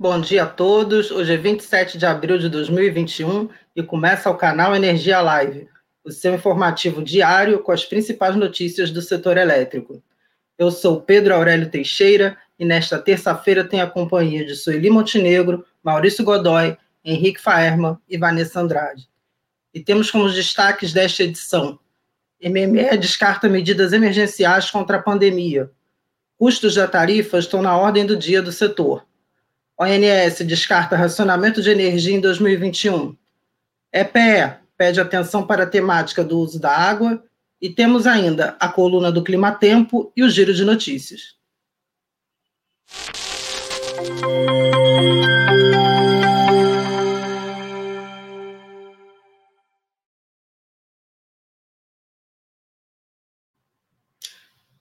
[0.00, 1.10] Bom dia a todos.
[1.10, 5.68] Hoje é 27 de abril de 2021 e começa o canal Energia Live,
[6.04, 10.00] o seu informativo diário com as principais notícias do setor elétrico.
[10.56, 16.24] Eu sou Pedro Aurélio Teixeira e nesta terça-feira tenho a companhia de Sueli Montenegro, Maurício
[16.24, 19.08] Godoy, Henrique Faerma e Vanessa Andrade.
[19.74, 21.76] E temos como destaques desta edição:
[22.40, 25.72] MME descarta medidas emergenciais contra a pandemia.
[26.38, 29.07] Custos da tarifa estão na ordem do dia do setor.
[29.80, 33.16] ONS descarta racionamento de energia em 2021.
[33.92, 37.22] EPE pede atenção para a temática do uso da água.
[37.60, 41.36] E temos ainda a coluna do Clima Tempo e o giro de notícias.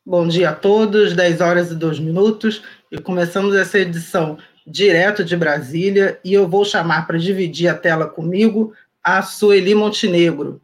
[0.05, 4.37] Bom dia a todos, 10 horas e 2 minutos, e começamos essa edição
[4.67, 10.61] direto de Brasília, e eu vou chamar para dividir a tela comigo a Sueli Montenegro.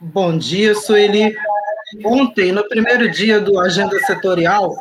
[0.00, 1.34] Bom dia, Sueli.
[2.04, 4.72] Ontem, no primeiro dia do Agenda Setorial,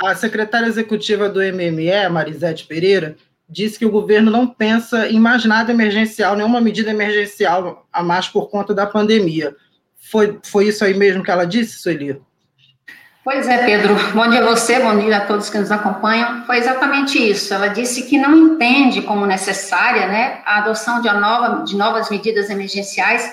[0.00, 3.16] a secretária executiva do MME, Marisete Pereira,
[3.48, 8.28] disse que o governo não pensa em mais nada emergencial, nenhuma medida emergencial a mais
[8.28, 9.54] por conta da pandemia.
[9.96, 12.20] Foi, foi isso aí mesmo que ela disse, Sueli?
[13.30, 13.94] Pois é, Pedro.
[14.14, 16.46] Bom dia a você, bom dia a todos que nos acompanham.
[16.46, 17.52] Foi exatamente isso.
[17.52, 22.48] Ela disse que não entende como necessária né, a adoção de, nova, de novas medidas
[22.48, 23.30] emergenciais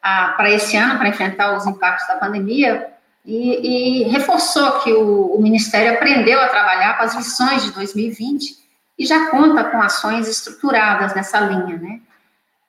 [0.00, 2.86] ah, para esse ano, para enfrentar os impactos da pandemia,
[3.26, 8.54] e, e reforçou que o, o, Ministério aprendeu a trabalhar com as lições de 2020
[8.96, 11.98] e já conta com ações estruturadas nessa linha, né?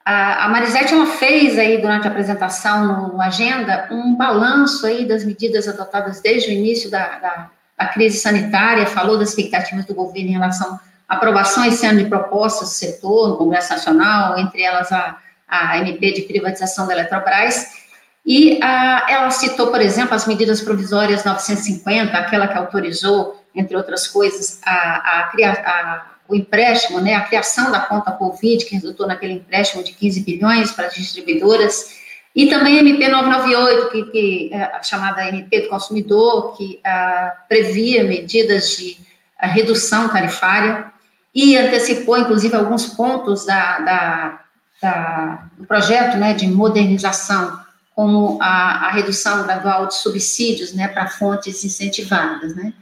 [0.06, 5.68] A, Marisete ela fez aí durante a apresentação no, agenda um balanço aí das medidas
[5.68, 10.34] adotadas desde o início da, da, da, crise sanitária, falou das expectativas do governo em
[10.34, 15.18] relação à aprovação esse ano de propostas do setor no Congresso Nacional, entre elas a,
[15.48, 17.84] a MP de privatização da Eletrobras,
[18.26, 24.62] e ela citou, por exemplo, as medidas provisórias 950, aquela que autorizou, entre outras coisas,
[24.66, 25.32] a, a,
[25.66, 30.22] a o empréstimo, né, a criação da conta Covid, que resultou naquele empréstimo de 15
[30.22, 32.02] bilhões para as distribuidoras,
[32.36, 37.34] e também a MP 998, que, que é a chamada MP do consumidor, que ah,
[37.48, 38.98] previa medidas de
[39.40, 40.92] ah, redução tarifária
[41.36, 44.40] e antecipou, inclusive, alguns pontos da, da,
[44.82, 47.60] da, do projeto né, de modernização,
[47.96, 52.56] como a, a redução gradual de subsídios né, para fontes incentivadas.
[52.56, 52.74] Né.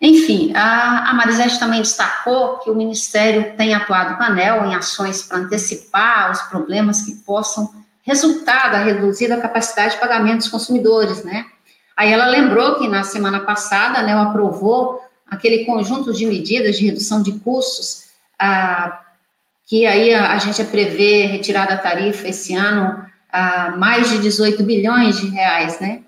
[0.00, 4.74] Enfim, a, a Marisete também destacou que o Ministério tem atuado com a ANEL em
[4.74, 7.68] ações para antecipar os problemas que possam
[8.02, 11.46] resultar da reduzida capacidade de pagamento dos consumidores, né?
[11.96, 16.86] Aí ela lembrou que na semana passada a ANEL aprovou aquele conjunto de medidas de
[16.86, 18.04] redução de custos,
[18.38, 19.00] ah,
[19.66, 24.62] que aí a, a gente prevê retirar da tarifa esse ano ah, mais de 18
[24.62, 26.02] bilhões de reais, né?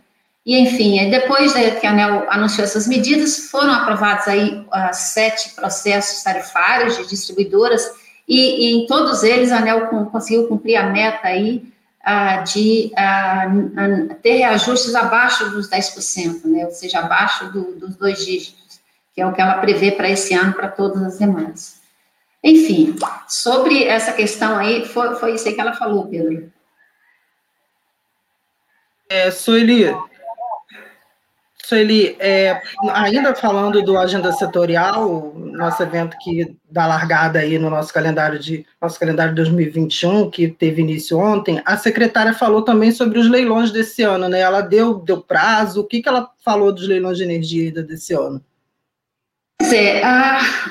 [0.50, 6.24] E, enfim, depois que a ANEL anunciou essas medidas, foram aprovados aí uh, sete processos
[6.24, 7.88] tarifários de distribuidoras,
[8.26, 11.72] e, e, em todos eles a ANEL conseguiu cumprir a meta aí
[12.04, 18.26] uh, de uh, ter reajustes abaixo dos 10%, né, ou seja, abaixo do, dos dois
[18.26, 18.80] dígitos,
[19.14, 21.80] que é o que ela prevê para esse ano, para todas as demandas.
[22.42, 22.96] Enfim,
[23.28, 26.52] sobre essa questão aí, foi, foi isso aí que ela falou, Pedro.
[29.08, 29.94] É, Sueli,
[31.70, 32.60] Sueli, é,
[32.92, 38.66] ainda falando do Agenda Setorial, nosso evento que dá largada aí no nosso calendário de
[38.82, 43.70] nosso calendário de 2021, que teve início ontem, a secretária falou também sobre os leilões
[43.70, 44.41] desse ano, né?
[44.41, 48.42] Ela deu, deu prazo, o que, que ela falou dos leilões de energia desse ano?
[49.60, 50.03] Pois é,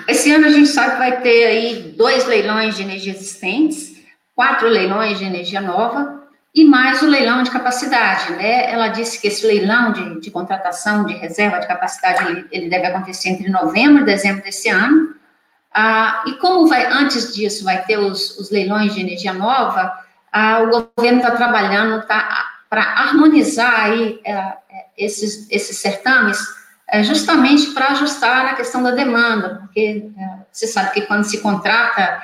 [0.10, 3.96] esse ano a gente sabe que vai ter aí dois leilões de energia existentes,
[4.36, 6.19] quatro leilões de energia nova,
[6.60, 8.70] e mais o leilão de capacidade, né?
[8.70, 12.88] Ela disse que esse leilão de, de contratação de reserva de capacidade ele, ele, deve
[12.88, 15.16] acontecer entre novembro e dezembro desse ano.
[15.74, 19.94] Ah, e como vai antes disso vai ter os, os leilões de energia nova,
[20.34, 24.56] ah, o governo está trabalhando tá, para harmonizar aí é, é,
[24.98, 26.40] esses, esses certames,
[26.90, 31.40] é, justamente para ajustar na questão da demanda, porque é, você sabe que quando se
[31.40, 32.22] contrata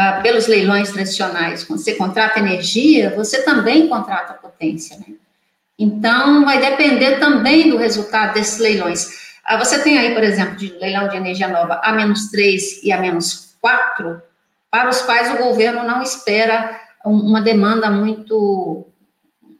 [0.00, 1.64] ah, pelos leilões tradicionais.
[1.64, 5.16] Quando você contrata energia, você também contrata potência, né?
[5.76, 9.08] Então, vai depender também do resultado desses leilões.
[9.44, 12.92] Ah, você tem aí, por exemplo, de leilão de energia nova a menos 3 e
[12.92, 14.22] a menos 4,
[14.70, 18.86] para os quais o governo não espera uma demanda muito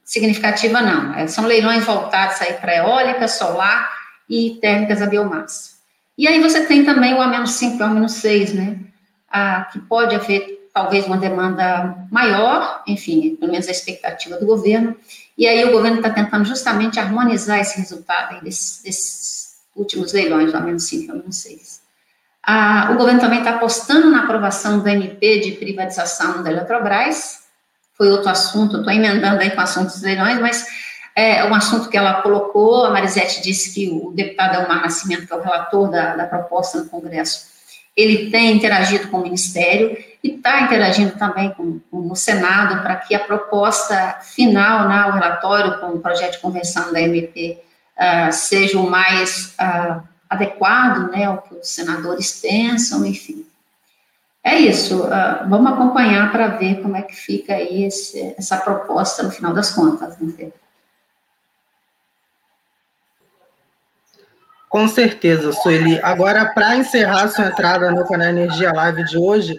[0.04, 1.14] significativa, não.
[1.14, 3.90] É, são leilões voltados aí para eólica, solar
[4.30, 5.78] e térmicas a biomassa.
[6.16, 8.87] E aí você tem também o A-5 e o A-6, né?
[9.30, 14.96] Ah, que pode haver talvez uma demanda maior, enfim, pelo menos a expectativa do governo,
[15.36, 19.38] e aí o governo está tentando justamente harmonizar esse resultado desses, desses,
[19.74, 21.80] últimos leilões do A-5 e A-6.
[22.42, 27.40] Ah, o governo também está apostando na aprovação do MP de privatização da Eletrobras,
[27.94, 30.66] foi outro assunto, estou emendando aí com assuntos dos leilões, mas
[31.14, 35.32] é um assunto que ela colocou, a Marisete disse que o deputado Elmar Nascimento, que
[35.32, 37.47] é o relator da, da proposta no Congresso,
[37.98, 42.94] ele tem interagido com o Ministério e está interagindo também com, com o Senado para
[42.94, 47.60] que a proposta final, né, o relatório com o projeto de convenção da MP,
[47.96, 50.00] uh, seja o mais uh,
[50.30, 53.44] adequado né, ao que os senadores pensam, enfim.
[54.44, 59.24] É isso, uh, vamos acompanhar para ver como é que fica aí esse, essa proposta
[59.24, 60.67] no final das contas, né, Pedro?
[64.68, 65.98] Com certeza, Sueli.
[66.02, 69.58] Agora, para encerrar sua entrada no canal Energia Live de hoje,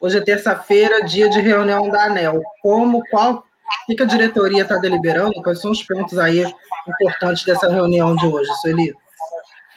[0.00, 2.42] hoje é terça-feira, dia de reunião da ANEL.
[2.60, 3.44] Como, qual,
[3.88, 5.42] o que a diretoria está deliberando?
[5.42, 6.44] Quais são os pontos aí
[6.88, 8.92] importantes dessa reunião de hoje, Sueli?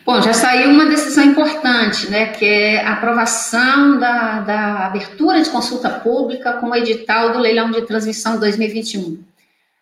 [0.03, 5.49] Bom, já saiu uma decisão importante, né, que é a aprovação da, da abertura de
[5.51, 9.30] consulta pública com o edital do leilão de transmissão 2021.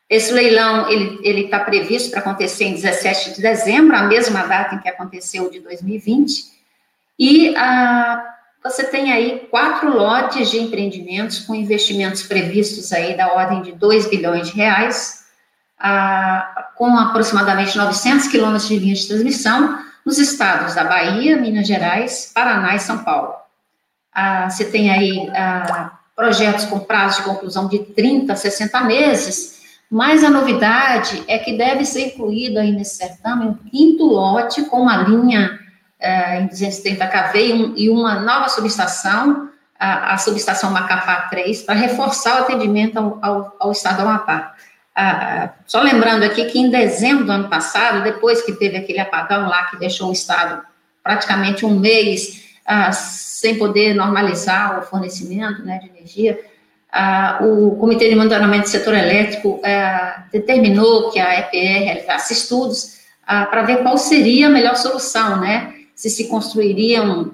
[0.10, 4.80] Esse leilão ele está previsto para acontecer em 17 de dezembro, a mesma data em
[4.80, 6.46] que aconteceu de 2020,
[7.20, 8.26] e ah,
[8.64, 14.08] você tem aí quatro lotes de empreendimentos com investimentos previstos aí da ordem de 2
[14.08, 15.26] bilhões de reais,
[15.78, 22.32] ah, com aproximadamente 900 quilômetros de linha de transmissão nos estados da Bahia, Minas Gerais,
[22.34, 23.36] Paraná e São Paulo.
[24.14, 29.59] Ah, você tem aí ah, projetos com prazo de conclusão de 30 a 60 meses,
[29.90, 34.82] mas a novidade é que deve ser incluído aí nesse certame um quinto lote com
[34.82, 35.60] uma linha
[36.00, 41.64] é, em 230 kV e, um, e, uma nova subestação, a, a subestação Macapá 3,
[41.64, 44.56] para reforçar o atendimento ao, ao, ao estado do Amapá.
[44.96, 49.48] Ah, só lembrando aqui que em dezembro do ano passado, depois que teve aquele apagão
[49.48, 50.62] lá que deixou o estado
[51.02, 56.40] praticamente um mês ah, sem poder normalizar o fornecimento né, de energia,
[56.92, 63.00] ah, o Comitê de Monitoramento do Setor Elétrico ah, determinou que a EPR realizasse estudos
[63.26, 65.74] ah, para ver qual seria a melhor solução, né?
[65.94, 67.32] Se se construiriam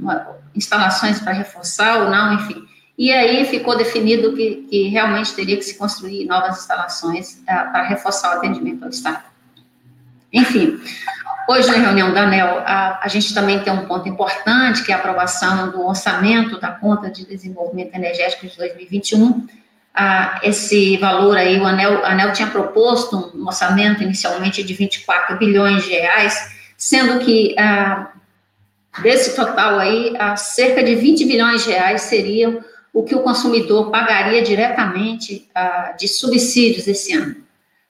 [0.56, 2.64] instalações para reforçar ou não, enfim.
[2.98, 8.36] E aí ficou definido que, que realmente teria que se construir novas instalações para reforçar
[8.36, 9.24] o atendimento ao Estado.
[10.34, 10.80] Enfim,
[11.48, 14.96] Hoje, na reunião da ANEL, a, a, gente também tem um ponto importante, que é
[14.96, 19.46] a aprovação do orçamento da conta de desenvolvimento energético de 2021.
[19.94, 25.38] Ah, esse valor aí, o ANEL, a ANEL tinha proposto um orçamento inicialmente de 24
[25.38, 28.12] bilhões de reais, sendo que ah,
[29.04, 32.60] desse total aí, ah, cerca de 20 bilhões de reais seriam
[32.92, 35.50] o que o consumidor pagaria diretamente
[36.00, 37.45] de subsídios esse ano.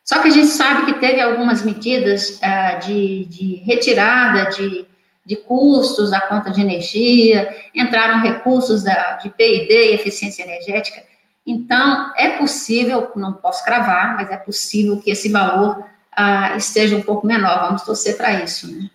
[0.05, 4.85] Só que a gente sabe que teve algumas medidas uh, de, de, retirada de,
[5.25, 11.01] de, custos da conta de energia, entraram recursos da, de PID e eficiência energética.
[11.45, 17.01] Então, é possível, não posso cravar, mas é possível que esse valor uh, esteja um
[17.01, 17.65] pouco menor.
[17.65, 18.71] Vamos torcer para isso.
[18.71, 18.87] Né?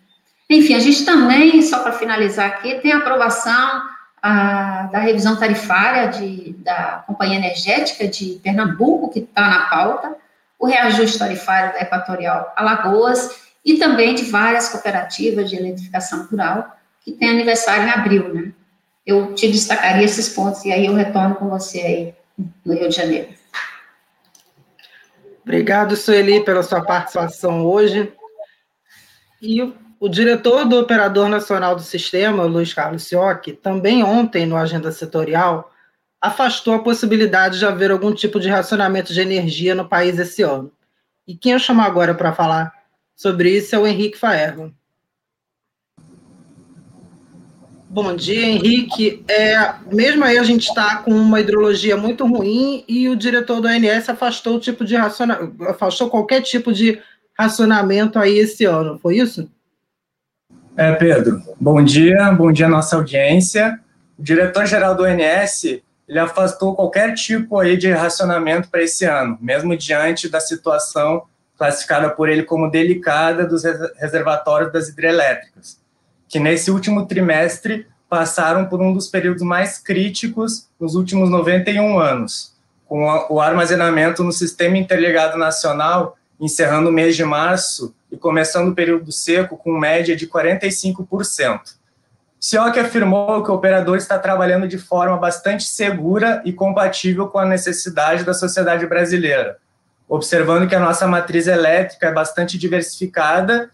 [0.48, 6.06] Enfim, a gente também, só para finalizar aqui, tem a aprovação uh, da revisão tarifária
[6.06, 10.19] de, da Companhia Energética de Pernambuco, que está na pauta
[10.60, 17.12] o reajuste tarifário da Equatorial Alagoas e também de várias cooperativas de eletrificação rural que
[17.12, 18.52] tem aniversário em abril, né?
[19.06, 22.14] Eu te destacaria esses pontos e aí eu retorno com você aí
[22.64, 23.28] no Rio de Janeiro.
[25.42, 28.12] Obrigado, Sueli, pela sua participação hoje.
[29.40, 29.62] E
[29.98, 35.69] o, diretor do Operador Nacional do Sistema, Luiz Carlos Siocchi, também ontem no Agenda Setorial,
[36.20, 40.70] afastou a possibilidade de haver algum tipo de racionamento de energia no país esse ano.
[41.26, 42.72] E quem eu chamo agora para falar
[43.16, 44.74] sobre isso é o Henrique Faerro.
[47.88, 49.24] Bom dia, Henrique.
[49.26, 53.66] É, mesmo aí a gente está com uma hidrologia muito ruim e o diretor do
[53.66, 55.52] ANS afastou o tipo de raciona...
[55.68, 57.00] afastou qualquer tipo de
[57.36, 59.50] racionamento aí esse ano, foi isso?
[60.76, 61.42] É, Pedro.
[61.60, 63.80] Bom dia, bom dia nossa audiência.
[64.16, 65.80] O diretor-geral do ANS
[66.10, 71.22] ele afastou qualquer tipo aí de racionamento para esse ano, mesmo diante da situação
[71.56, 73.62] classificada por ele como delicada dos
[73.96, 75.80] reservatórios das hidrelétricas,
[76.28, 82.56] que nesse último trimestre passaram por um dos períodos mais críticos nos últimos 91 anos,
[82.88, 88.74] com o armazenamento no Sistema Interligado Nacional encerrando o mês de março e começando o
[88.74, 91.60] período seco com média de 45%.
[92.40, 97.44] Sioc afirmou que o operador está trabalhando de forma bastante segura e compatível com a
[97.44, 99.58] necessidade da sociedade brasileira,
[100.08, 103.70] observando que a nossa matriz elétrica é bastante diversificada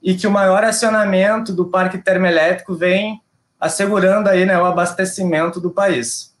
[0.00, 3.20] e que o maior acionamento do parque termoelétrico vem
[3.58, 6.32] assegurando aí, né, o abastecimento do país.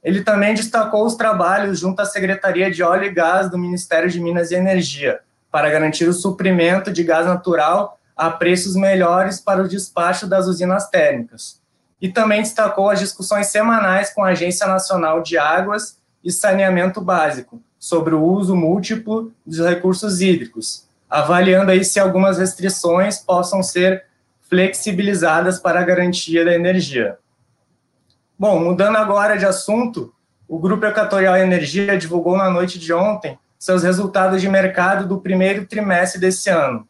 [0.00, 4.20] Ele também destacou os trabalhos junto à Secretaria de Óleo e Gás do Ministério de
[4.20, 5.18] Minas e Energia,
[5.50, 10.88] para garantir o suprimento de gás natural a preços melhores para o despacho das usinas
[10.88, 11.60] térmicas.
[12.00, 17.60] E também destacou as discussões semanais com a Agência Nacional de Águas e Saneamento Básico
[17.78, 24.04] sobre o uso múltiplo dos recursos hídricos, avaliando aí se algumas restrições possam ser
[24.48, 27.18] flexibilizadas para a garantia da energia.
[28.38, 30.14] Bom, mudando agora de assunto,
[30.48, 35.66] o Grupo Equatorial Energia divulgou na noite de ontem seus resultados de mercado do primeiro
[35.66, 36.86] trimestre desse ano,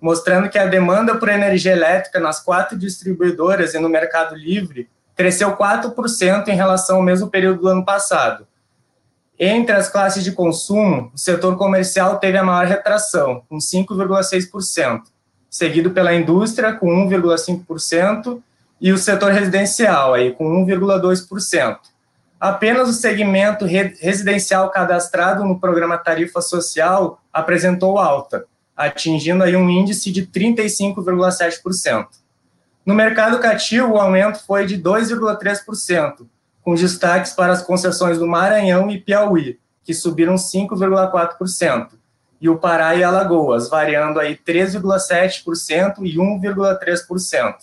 [0.00, 5.56] mostrando que a demanda por energia elétrica nas quatro distribuidoras e no mercado livre cresceu
[5.56, 8.46] 4% em relação ao mesmo período do ano passado.
[9.38, 15.02] Entre as classes de consumo, o setor comercial teve a maior retração, com 5,6%,
[15.48, 18.42] seguido pela indústria, com 1,5%,
[18.80, 21.78] e o setor residencial, aí, com 1,2%.
[22.38, 28.46] Apenas o segmento residencial cadastrado no programa Tarifa Social apresentou alta,
[28.80, 32.06] atingindo aí um índice de 35,7%.
[32.84, 36.26] No mercado cativo, o aumento foi de 2,3%,
[36.62, 41.88] com destaques para as concessões do Maranhão e Piauí, que subiram 5,4%,
[42.40, 47.54] e o Pará e Alagoas, variando aí 3,7% e 1,3%.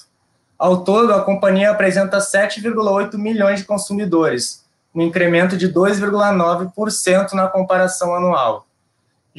[0.57, 8.13] Ao todo, a companhia apresenta 7,8 milhões de consumidores, um incremento de 2,9% na comparação
[8.13, 8.66] anual.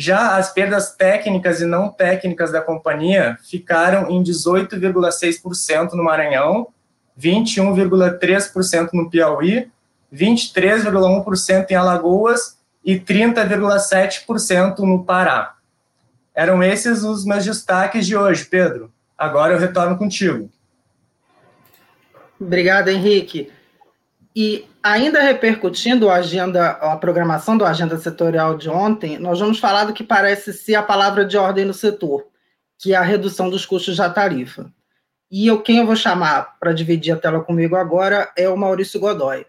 [0.00, 6.68] Já as perdas técnicas e não técnicas da companhia ficaram em 18,6% no Maranhão,
[7.20, 9.68] 21,3% no Piauí,
[10.14, 15.56] 23,1% em Alagoas e 30,7% no Pará.
[16.32, 18.92] Eram esses os meus destaques de hoje, Pedro.
[19.18, 20.48] Agora eu retorno contigo.
[22.40, 23.50] Obrigado, Henrique.
[24.36, 29.84] E ainda repercutindo a agenda, a programação do agenda setorial de ontem, nós vamos falar
[29.84, 32.26] do que parece ser a palavra de ordem no setor,
[32.78, 34.72] que é a redução dos custos da tarifa.
[35.30, 38.98] E eu, quem eu vou chamar para dividir a tela comigo agora é o Maurício
[38.98, 39.44] Godoy.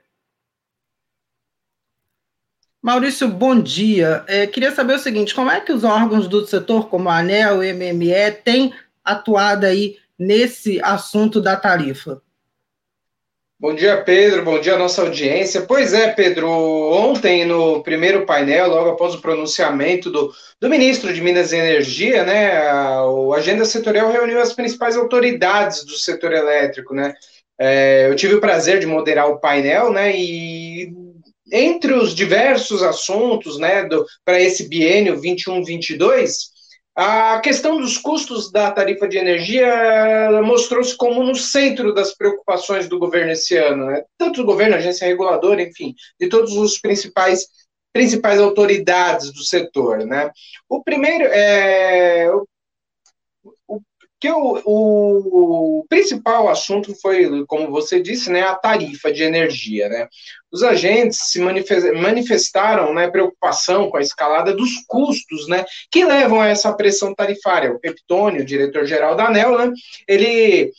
[2.82, 4.24] Maurício, bom dia.
[4.28, 7.58] É, queria saber o seguinte: como é que os órgãos do setor, como a ANEL
[7.58, 12.22] o MME, têm atuado aí nesse assunto da tarifa?
[13.62, 14.46] Bom dia, Pedro.
[14.46, 15.64] Bom dia, nossa audiência.
[15.64, 16.50] Pois é, Pedro.
[16.50, 22.24] Ontem, no primeiro painel, logo após o pronunciamento do, do ministro de Minas e Energia,
[22.24, 27.14] né, a, a agenda setorial reuniu as principais autoridades do setor elétrico, né.
[27.60, 30.94] É, eu tive o prazer de moderar o painel, né, e
[31.52, 33.86] entre os diversos assuntos, né,
[34.24, 36.49] para esse biênio 21-22,
[37.02, 43.00] a questão dos custos da tarifa de energia mostrou-se como no centro das preocupações do
[43.00, 44.04] governo esse ano, né?
[44.18, 47.48] tanto do governo, agência reguladora, enfim, de todos os principais
[47.94, 50.30] principais autoridades do setor, né?
[50.68, 52.46] O primeiro é o,
[54.20, 60.08] que o, o, principal assunto foi, como você disse, né, a tarifa de energia, né?
[60.52, 66.48] Os agentes se manifestaram, né, preocupação com a escalada dos custos, né, que levam a
[66.48, 67.72] essa pressão tarifária.
[67.72, 69.72] O Peptônio, diretor-geral da ANEL, né,
[70.08, 70.74] ele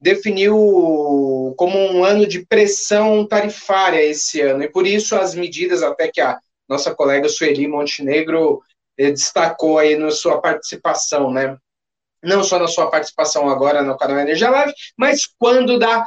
[0.00, 6.08] definiu como um ano de pressão tarifária esse ano, e por isso as medidas até
[6.08, 8.62] que a nossa colega Sueli Montenegro
[8.98, 11.56] eh, destacou aí na sua participação, né,
[12.22, 16.04] não só na sua participação agora no canal Energia Live, mas quando da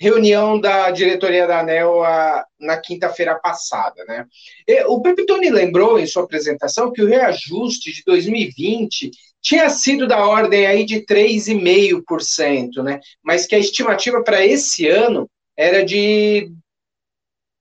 [0.00, 4.02] reunião da diretoria da ANEL a, na quinta-feira passada.
[4.08, 4.24] Né?
[4.66, 9.10] E, o Pepitone lembrou em sua apresentação que o reajuste de 2020
[9.42, 12.98] tinha sido da ordem aí de 3,5%, né?
[13.22, 16.50] mas que a estimativa para esse ano era de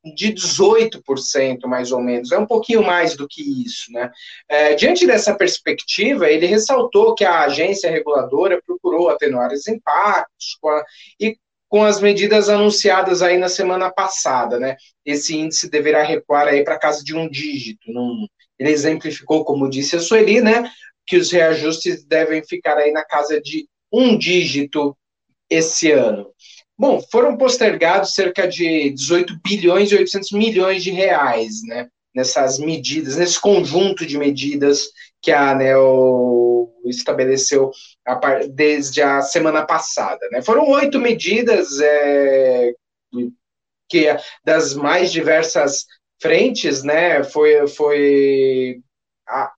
[0.03, 3.91] de 18%, mais ou menos, é um pouquinho mais do que isso.
[3.91, 4.09] Né?
[4.47, 10.83] É, diante dessa perspectiva, ele ressaltou que a agência reguladora procurou atenuar os impactos a,
[11.19, 11.37] e
[11.67, 14.57] com as medidas anunciadas aí na semana passada.
[14.57, 14.77] Né?
[15.05, 17.91] Esse índice deverá recuar aí para casa de um dígito.
[17.91, 18.25] Num,
[18.57, 20.69] ele exemplificou, como disse a Sueli, né,
[21.07, 24.95] que os reajustes devem ficar aí na casa de um dígito
[25.49, 26.31] esse ano.
[26.79, 31.89] Bom, foram postergados cerca de 18 bilhões e 800 milhões de reais, né?
[32.15, 34.89] nessas medidas, nesse conjunto de medidas
[35.21, 37.71] que a ANEL estabeleceu
[38.51, 40.19] desde a semana passada.
[40.31, 40.41] Né?
[40.41, 42.73] Foram oito medidas é,
[43.89, 44.07] que
[44.43, 45.85] das mais diversas
[46.21, 47.23] frentes, né?
[47.23, 48.81] Foi, foi
[49.27, 49.51] a,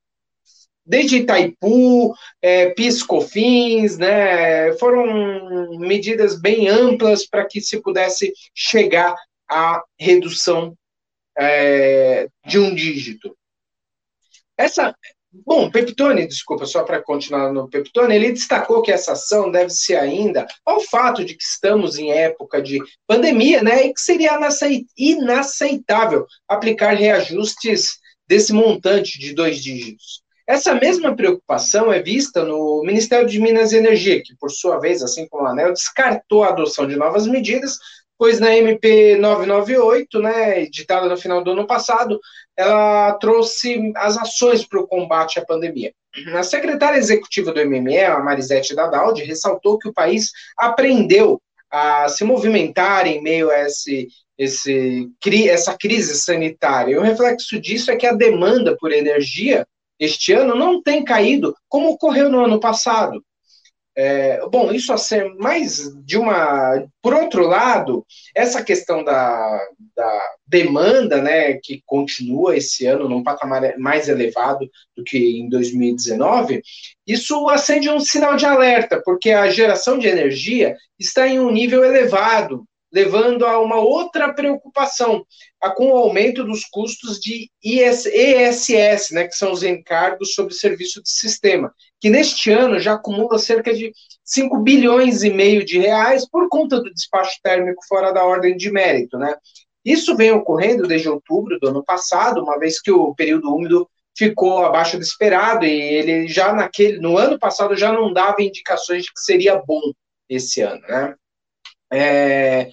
[0.85, 4.73] desde Itaipu, é, PIS/COFINS, né?
[4.73, 9.15] Foram medidas bem amplas para que se pudesse chegar
[9.49, 10.75] à redução
[11.37, 13.35] é, de um dígito.
[14.57, 14.95] Essa,
[15.31, 20.45] bom, Peptone, desculpa, só para continuar no Peptone, ele destacou que essa ação deve-se ainda
[20.65, 24.37] ao fato de que estamos em época de pandemia, né, e que seria
[24.97, 30.21] inaceitável aplicar reajustes desse montante de dois dígitos.
[30.47, 35.01] Essa mesma preocupação é vista no Ministério de Minas e Energia, que, por sua vez,
[35.01, 37.77] assim como a ANEL, descartou a adoção de novas medidas
[38.21, 42.19] pois na MP 998, né, editada no final do ano passado,
[42.55, 45.91] ela trouxe as ações para o combate à pandemia.
[46.35, 52.23] A secretária executiva do MME, a Marisete Dadaldi, ressaltou que o país aprendeu a se
[52.23, 54.07] movimentar em meio a esse,
[54.37, 55.09] esse,
[55.49, 56.93] essa crise sanitária.
[56.93, 59.65] E o reflexo disso é que a demanda por energia
[60.01, 63.23] este ano não tem caído como ocorreu no ano passado.
[63.95, 66.83] É, bom, isso a ser mais de uma.
[67.01, 69.59] Por outro lado, essa questão da,
[69.95, 76.61] da demanda, né, que continua esse ano num patamar mais elevado do que em 2019,
[77.05, 81.83] isso acende um sinal de alerta, porque a geração de energia está em um nível
[81.83, 85.25] elevado, levando a uma outra preocupação,
[85.61, 90.53] a, com o aumento dos custos de IS, ESS, né, que são os encargos sobre
[90.53, 93.93] serviço de sistema, que neste ano já acumula cerca de
[94.23, 98.71] 5 bilhões e meio de reais por conta do despacho térmico fora da ordem de
[98.71, 99.35] mérito, né?
[99.83, 104.63] Isso vem ocorrendo desde outubro do ano passado, uma vez que o período úmido ficou
[104.63, 109.13] abaixo do esperado e ele já naquele no ano passado já não dava indicações de
[109.13, 109.81] que seria bom
[110.29, 111.15] esse ano, né?
[111.91, 112.69] É,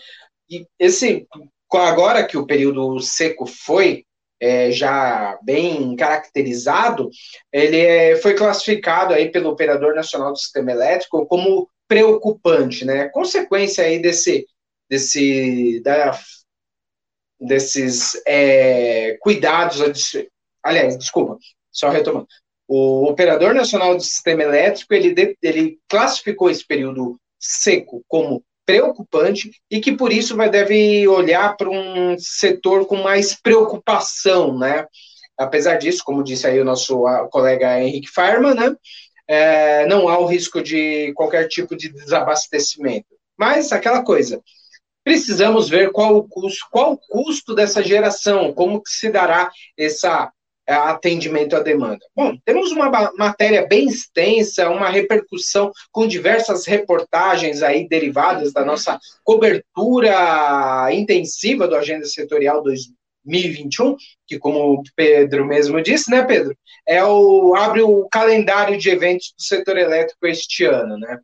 [0.49, 1.27] e esse
[1.73, 4.05] agora que o período seco foi
[4.41, 7.11] é, já bem caracterizado,
[7.53, 13.09] ele é, foi classificado aí pelo Operador Nacional do Sistema Elétrico como preocupante, né?
[13.09, 14.47] Consequência aí desse,
[14.89, 16.19] desse, da,
[17.41, 19.81] desses é, cuidados,
[20.63, 21.39] aliás, desculpa,
[21.73, 22.29] só retomando.
[22.67, 29.81] O Operador Nacional do Sistema Elétrico, ele, ele classificou esse período seco como preocupante e
[29.81, 34.87] que por isso vai deve olhar para um setor com mais preocupação, né?
[35.39, 38.77] Apesar disso, como disse aí o nosso colega Henrique Farman, né?
[39.27, 43.07] É, não há o risco de qualquer tipo de desabastecimento.
[43.39, 44.43] Mas aquela coisa,
[45.03, 50.31] precisamos ver qual o custo, qual o custo dessa geração, como que se dará essa
[50.69, 52.05] atendimento à demanda.
[52.15, 58.99] Bom, temos uma matéria bem extensa, uma repercussão com diversas reportagens aí derivadas da nossa
[59.25, 67.03] cobertura intensiva do Agenda Setorial 2021, que como o Pedro mesmo disse, né, Pedro, é
[67.03, 71.19] o abre o calendário de eventos do setor elétrico este ano, né?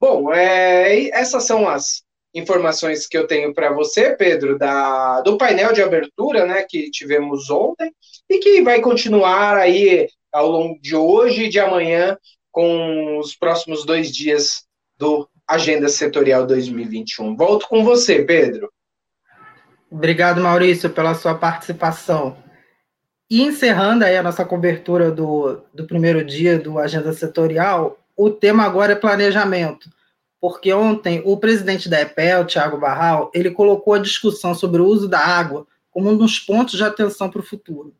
[0.00, 2.02] Bom, é, essas são as
[2.34, 7.50] informações que eu tenho para você, Pedro, da, do painel de abertura, né, que tivemos
[7.50, 7.92] ontem
[8.28, 12.16] e que vai continuar aí ao longo de hoje e de amanhã
[12.52, 14.64] com os próximos dois dias
[14.96, 17.36] do Agenda Setorial 2021.
[17.36, 18.70] Volto com você, Pedro.
[19.90, 22.36] Obrigado, Maurício, pela sua participação.
[23.28, 28.64] E encerrando aí a nossa cobertura do, do primeiro dia do Agenda Setorial, o tema
[28.64, 29.88] agora é planejamento
[30.40, 35.06] porque ontem o presidente da EPEL, Tiago Barral, ele colocou a discussão sobre o uso
[35.06, 37.94] da água como um dos pontos de atenção para o futuro.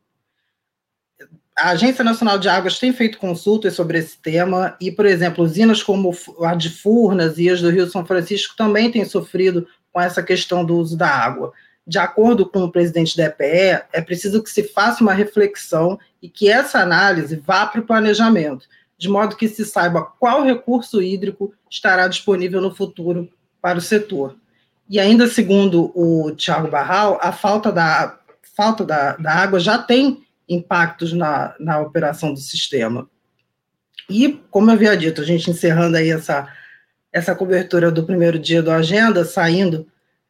[1.55, 5.83] A Agência Nacional de Águas tem feito consultas sobre esse tema e, por exemplo, usinas
[5.83, 6.11] como
[6.43, 10.65] a de Furnas e as do Rio São Francisco também têm sofrido com essa questão
[10.65, 11.51] do uso da água.
[11.85, 16.29] De acordo com o presidente da EPE, é preciso que se faça uma reflexão e
[16.29, 18.67] que essa análise vá para o planejamento
[19.01, 23.27] de modo que se saiba qual recurso hídrico estará disponível no futuro
[23.59, 24.35] para o setor.
[24.87, 28.19] E ainda segundo o Tiago Barral, a falta da,
[28.55, 33.09] falta da, da água já tem impactos na, na operação do sistema.
[34.07, 36.47] E, como eu havia dito, a gente encerrando aí essa,
[37.11, 39.87] essa cobertura do primeiro dia do Agenda, saindo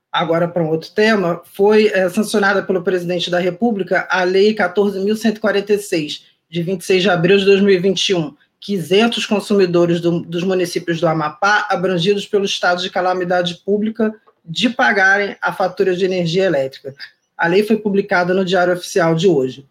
[0.09, 6.21] agora para um outro tema, foi é, sancionada pelo presidente da República a Lei 14.146,
[6.49, 11.65] de 26 de abril de 2021, que isenta os consumidores do, dos municípios do Amapá,
[11.67, 14.13] abrangidos pelo estado de calamidade pública,
[14.45, 16.93] de pagarem a fatura de energia elétrica.
[17.35, 19.65] A lei foi publicada no Diário Oficial de hoje.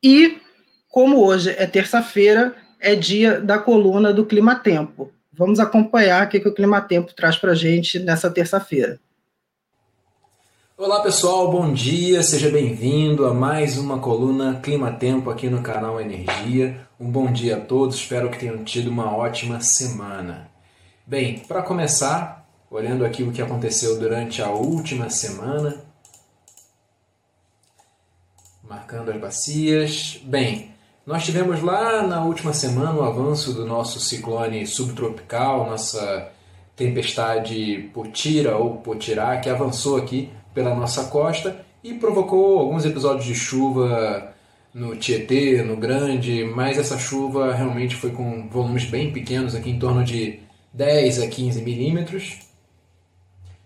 [0.00, 0.38] E,
[0.88, 5.12] como hoje é terça-feira, é dia da coluna do Clima Tempo.
[5.32, 9.00] Vamos acompanhar o que, que o Clima Tempo traz para a gente nessa terça-feira.
[10.84, 16.00] Olá pessoal, bom dia, seja bem-vindo a mais uma coluna Clima Tempo aqui no canal
[16.00, 16.88] Energia.
[16.98, 20.50] Um bom dia a todos, espero que tenham tido uma ótima semana.
[21.06, 25.84] Bem, para começar, olhando aqui o que aconteceu durante a última semana,
[28.68, 30.20] marcando as bacias.
[30.24, 30.74] Bem,
[31.06, 36.32] nós tivemos lá na última semana o avanço do nosso ciclone subtropical, nossa
[36.74, 43.34] tempestade Potira ou Potirá, que avançou aqui pela nossa costa e provocou alguns episódios de
[43.34, 44.32] chuva
[44.72, 49.78] no Tietê, no Grande, mas essa chuva realmente foi com volumes bem pequenos, aqui em
[49.78, 50.38] torno de
[50.72, 52.38] 10 a 15 milímetros.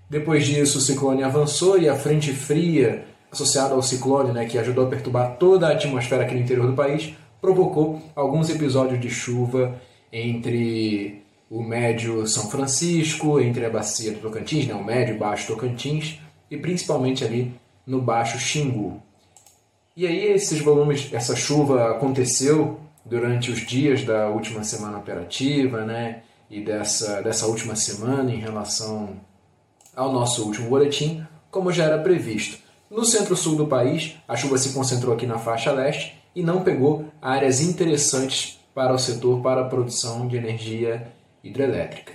[0.09, 4.87] Depois disso, o ciclone avançou e a frente fria associada ao ciclone, né, que ajudou
[4.87, 9.81] a perturbar toda a atmosfera aqui no interior do país, provocou alguns episódios de chuva
[10.12, 15.46] entre o médio São Francisco, entre a bacia do Tocantins, né, o médio e baixo
[15.46, 16.18] Tocantins,
[16.50, 17.54] e principalmente ali
[17.87, 19.02] no Baixo Xingu.
[19.96, 26.22] E aí esses volumes, essa chuva aconteceu durante os dias da última semana operativa, né?
[26.50, 29.16] E dessa, dessa última semana em relação
[29.94, 32.59] ao nosso último boletim, como já era previsto.
[32.90, 37.06] No centro-sul do país, a chuva se concentrou aqui na faixa leste e não pegou
[37.20, 41.11] áreas interessantes para o setor para a produção de energia
[41.42, 42.12] hidrelétrica.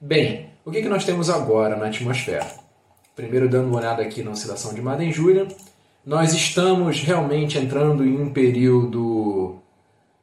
[0.00, 2.46] Bem, o que, que nós temos agora na atmosfera?
[3.18, 5.48] Primeiro, dando uma olhada aqui na oscilação de Madden-Julian,
[6.06, 9.56] nós estamos realmente entrando em um período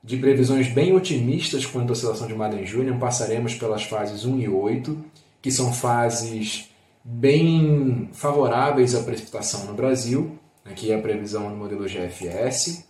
[0.02, 2.98] de previsões bem otimistas quanto à oscilação de Madden-Julian.
[2.98, 4.98] Passaremos pelas fases 1 e 8,
[5.42, 6.70] que são fases
[7.04, 10.40] bem favoráveis à precipitação no Brasil.
[10.64, 12.86] Aqui é a previsão do modelo GFS.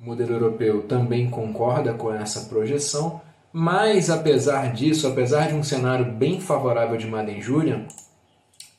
[0.00, 3.20] O modelo europeu também concorda com essa projeção,
[3.52, 7.86] mas apesar disso, apesar de um cenário bem favorável de Madden-Julian,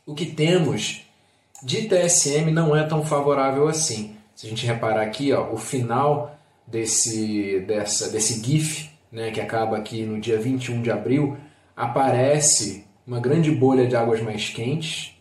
[0.05, 1.05] o que temos
[1.63, 4.15] de TSM não é tão favorável assim.
[4.35, 6.35] Se a gente reparar aqui, ó, o final
[6.65, 11.37] desse, dessa, desse GIF, né, que acaba aqui no dia 21 de abril,
[11.75, 15.15] aparece uma grande bolha de águas mais quentes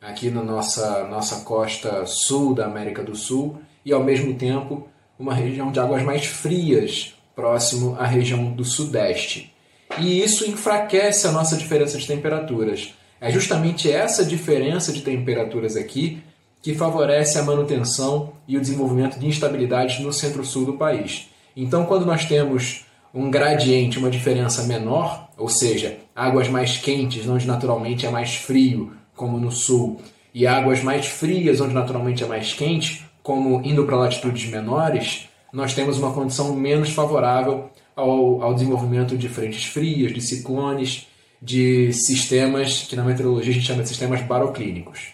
[0.00, 5.34] aqui na nossa, nossa costa sul da América do Sul e, ao mesmo tempo, uma
[5.34, 9.52] região de águas mais frias próximo à região do Sudeste.
[9.98, 12.94] E isso enfraquece a nossa diferença de temperaturas.
[13.22, 16.20] É justamente essa diferença de temperaturas aqui
[16.60, 21.28] que favorece a manutenção e o desenvolvimento de instabilidades no centro-sul do país.
[21.56, 27.46] Então, quando nós temos um gradiente, uma diferença menor, ou seja, águas mais quentes, onde
[27.46, 30.00] naturalmente é mais frio, como no sul,
[30.34, 35.74] e águas mais frias, onde naturalmente é mais quente, como indo para latitudes menores, nós
[35.74, 41.06] temos uma condição menos favorável ao, ao desenvolvimento de frentes frias, de ciclones
[41.42, 45.08] de sistemas que na meteorologia a gente chama de sistemas baroclínicos.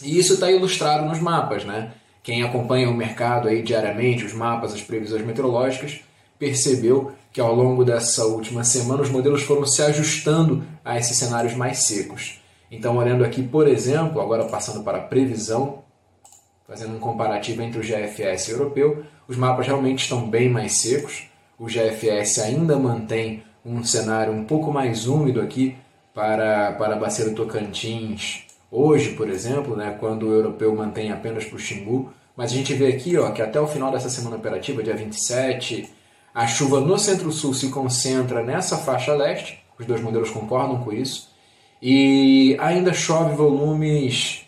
[0.00, 1.92] E isso está ilustrado nos mapas, né?
[2.22, 6.00] Quem acompanha o mercado aí diariamente, os mapas, as previsões meteorológicas,
[6.38, 11.54] percebeu que ao longo dessa última semana os modelos foram se ajustando a esses cenários
[11.54, 12.40] mais secos.
[12.70, 15.82] Então, olhando aqui, por exemplo, agora passando para a previsão,
[16.66, 20.72] fazendo um comparativo entre o GFS e o europeu, os mapas realmente estão bem mais
[20.72, 21.28] secos.
[21.58, 25.76] O GFS ainda mantém um cenário um pouco mais úmido aqui
[26.14, 31.44] para, para a bacia do Tocantins hoje, por exemplo, né, quando o europeu mantém apenas
[31.44, 32.10] para o Xingu.
[32.36, 35.88] Mas a gente vê aqui ó, que até o final dessa semana operativa, dia 27,
[36.34, 41.30] a chuva no centro-sul se concentra nessa faixa leste, os dois modelos concordam com isso,
[41.80, 44.46] e ainda chove volumes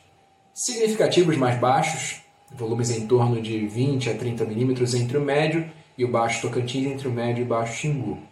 [0.53, 2.21] significativos mais baixos,
[2.55, 6.87] volumes em torno de 20 a 30 milímetros entre o médio e o baixo Tocantins,
[6.87, 8.28] entre o médio e o baixo Xingu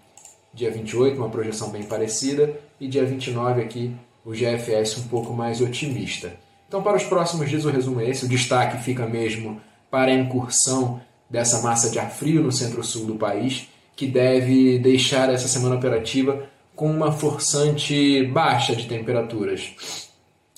[0.57, 5.61] dia 28, uma projeção bem parecida, e dia 29 aqui o GFS um pouco mais
[5.61, 6.33] otimista.
[6.67, 10.15] Então, para os próximos dias, o resumo é esse: o destaque fica mesmo para a
[10.15, 15.77] incursão dessa massa de ar frio no centro-sul do país, que deve deixar essa semana
[15.77, 20.11] operativa com uma forçante baixa de temperaturas.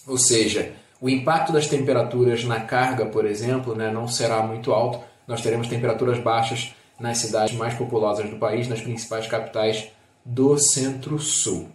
[0.06, 5.00] Ou seja, o impacto das temperaturas na carga, por exemplo, né, não será muito alto.
[5.26, 9.88] Nós teremos temperaturas baixas nas cidades mais populosas do país, nas principais capitais
[10.24, 11.68] do Centro-Sul.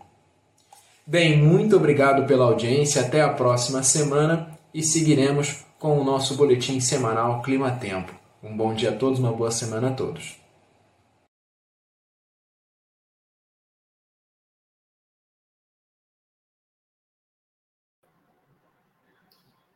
[1.06, 6.80] Bem, muito obrigado pela audiência, até a próxima semana e seguiremos com o nosso boletim
[6.80, 8.14] semanal Clima Tempo.
[8.42, 10.42] Um bom dia a todos, uma boa semana a todos.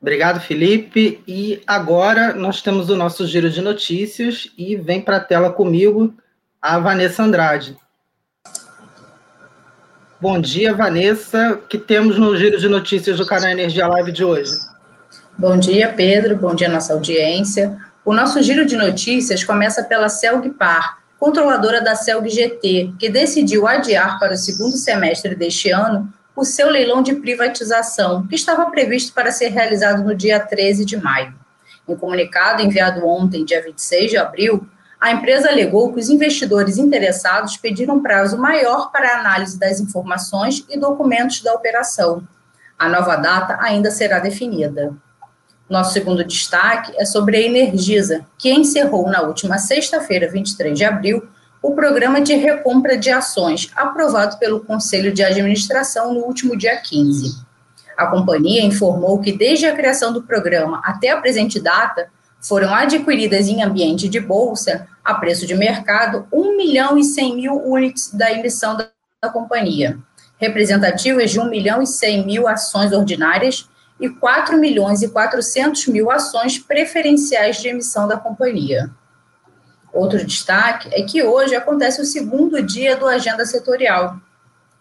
[0.01, 1.21] Obrigado, Felipe.
[1.27, 6.13] E agora nós temos o nosso giro de notícias e vem para a tela comigo
[6.61, 7.75] a Vanessa Andrade.
[10.19, 11.53] Bom dia, Vanessa.
[11.53, 14.51] O que temos no giro de notícias do canal Energia Live de hoje?
[15.37, 16.35] Bom dia, Pedro.
[16.35, 17.77] Bom dia, nossa audiência.
[18.03, 24.17] O nosso giro de notícias começa pela Celgpar, controladora da Celg GT, que decidiu adiar
[24.19, 29.31] para o segundo semestre deste ano o seu leilão de privatização, que estava previsto para
[29.31, 31.33] ser realizado no dia 13 de maio.
[31.89, 34.69] Em comunicado enviado ontem, dia 26 de abril,
[35.01, 40.79] a empresa alegou que os investidores interessados pediram prazo maior para análise das informações e
[40.79, 42.21] documentos da operação.
[42.77, 44.93] A nova data ainda será definida.
[45.67, 51.27] Nosso segundo destaque é sobre a Energisa, que encerrou na última sexta-feira, 23 de abril,
[51.61, 57.45] o programa de recompra de ações, aprovado pelo Conselho de Administração no último dia 15.
[57.97, 63.47] A companhia informou que, desde a criação do programa até a presente data, foram adquiridas
[63.47, 68.31] em ambiente de bolsa, a preço de mercado, 1 milhão e 100 mil units da
[68.31, 68.89] emissão da,
[69.21, 69.97] da companhia,
[70.37, 73.67] representativas de 1 milhão e 100 mil ações ordinárias
[73.99, 78.91] e 4 milhões e 400 mil ações preferenciais de emissão da companhia.
[79.97, 84.17] Outro destaque é que hoje acontece o segundo dia do Agenda Setorial.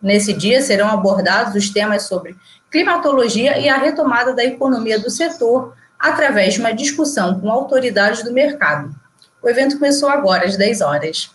[0.01, 2.37] Nesse dia serão abordados os temas sobre
[2.71, 8.31] climatologia e a retomada da economia do setor, através de uma discussão com autoridades do
[8.31, 8.95] mercado.
[9.43, 11.31] O evento começou agora, às 10 horas.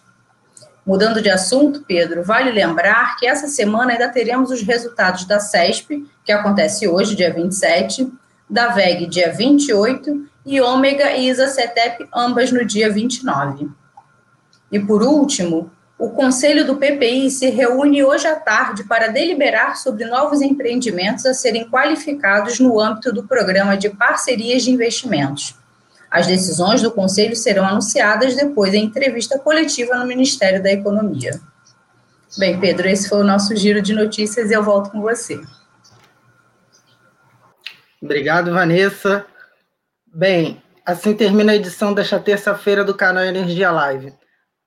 [0.86, 6.08] Mudando de assunto, Pedro, vale lembrar que essa semana ainda teremos os resultados da CESP,
[6.24, 8.14] que acontece hoje, dia 27,
[8.48, 13.70] da VEG, dia 28, e Ômega e Isacetep, ambas no dia 29.
[14.72, 20.06] E por último, o Conselho do PPI se reúne hoje à tarde para deliberar sobre
[20.06, 25.56] novos empreendimentos a serem qualificados no âmbito do programa de parcerias de investimentos.
[26.10, 31.40] As decisões do Conselho serão anunciadas depois da entrevista coletiva no Ministério da Economia.
[32.38, 35.40] Bem, Pedro, esse foi o nosso giro de notícias e eu volto com você.
[38.02, 39.26] Obrigado, Vanessa.
[40.14, 44.14] Bem, assim termina a edição desta terça-feira do canal Energia Live.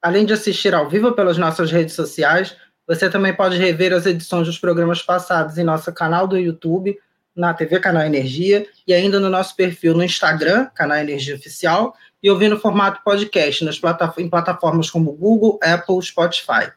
[0.00, 4.46] Além de assistir ao vivo pelas nossas redes sociais, você também pode rever as edições
[4.46, 6.98] dos programas passados em nosso canal do YouTube,
[7.36, 12.30] na TV Canal Energia e ainda no nosso perfil no Instagram, Canal Energia Oficial, e
[12.30, 13.78] ouvir no formato podcast nas
[14.16, 16.72] em plataformas como Google, Apple, Spotify.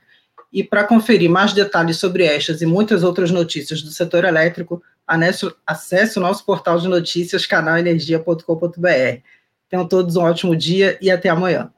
[0.51, 4.83] E para conferir mais detalhes sobre estas e muitas outras notícias do setor elétrico,
[5.65, 9.21] acesse o nosso portal de notícias canalenergia.com.br.
[9.69, 11.71] Tenham todos um ótimo dia e até amanhã.